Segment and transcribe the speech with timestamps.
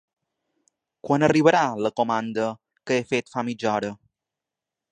[1.07, 2.47] Quan arribarà la comanda
[2.89, 3.93] que he fet fa mitja hora?